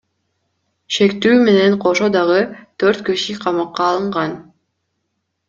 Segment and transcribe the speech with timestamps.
[0.95, 2.39] Шектүү менен кошо дагы
[2.85, 4.35] төрт киши камакка алынган.